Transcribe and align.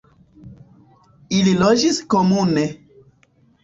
Ili 1.41 1.55
loĝis 1.61 2.03
komune. 2.17 2.69